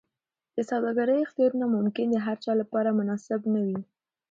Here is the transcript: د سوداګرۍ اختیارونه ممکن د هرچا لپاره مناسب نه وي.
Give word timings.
د 0.55 0.57
سوداګرۍ 0.69 1.19
اختیارونه 1.21 1.65
ممکن 1.75 2.07
د 2.11 2.17
هرچا 2.27 2.51
لپاره 2.61 2.89
مناسب 2.99 3.39
نه 3.53 3.59
وي. 3.65 3.79